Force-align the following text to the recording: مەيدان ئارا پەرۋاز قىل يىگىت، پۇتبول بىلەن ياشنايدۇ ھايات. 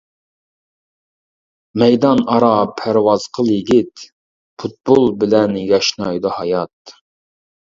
مەيدان 1.83 2.21
ئارا 2.35 2.49
پەرۋاز 2.81 3.27
قىل 3.39 3.51
يىگىت، 3.57 4.07
پۇتبول 4.63 5.07
بىلەن 5.25 5.55
ياشنايدۇ 5.67 6.33
ھايات. 6.41 6.97